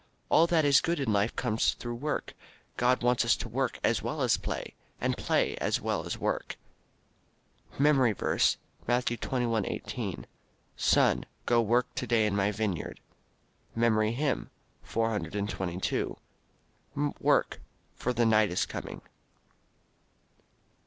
All 0.29 0.47
that 0.47 0.65
is 0.65 0.81
good 0.81 0.99
in 0.99 1.13
life 1.13 1.35
comes 1.35 1.75
through 1.75 1.93
work. 1.93 2.33
God 2.75 3.03
wants 3.03 3.23
us 3.23 3.35
to 3.35 3.47
work 3.47 3.77
as 3.83 4.01
well 4.01 4.23
as 4.23 4.35
play, 4.35 4.73
and 4.99 5.15
play 5.15 5.55
as 5.57 5.79
well 5.79 6.07
as 6.07 6.17
work. 6.17 6.55
MEMORY 7.77 8.13
VERSE, 8.13 8.57
Matthew 8.87 9.15
21: 9.15 9.63
18 9.67 10.25
"Son, 10.75 11.27
go 11.45 11.61
work 11.61 11.93
to 11.93 12.07
day 12.07 12.25
in 12.25 12.35
my 12.35 12.51
vineyard." 12.51 12.99
MEMORY 13.75 14.13
HYMN 14.13 14.49
_"Work, 14.83 17.59
for 17.93 18.11
the 18.11 18.25
night 18.25 18.49
is 18.49 18.65
coming." 18.65 19.01